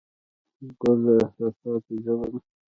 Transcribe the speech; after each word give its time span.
ګل 0.79 0.97
د 1.05 1.07
احساساتو 1.23 1.93
ژبه 2.03 2.25
ده. 2.31 2.39